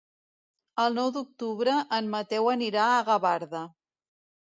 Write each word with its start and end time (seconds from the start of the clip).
El 0.83 0.95
nou 0.99 1.11
d'octubre 1.17 1.75
en 1.97 2.09
Mateu 2.13 2.49
anirà 2.53 2.87
a 2.95 3.05
Gavarda. 3.11 3.63